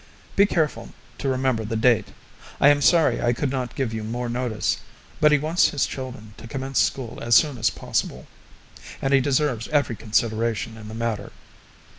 [0.35, 2.07] Be careful to remember the date.
[2.59, 4.77] I am sorry I could not give you more notice;
[5.19, 8.25] but he wants his children to commence school as soon as possible,
[8.99, 11.31] and he deserves every consideration in the matter.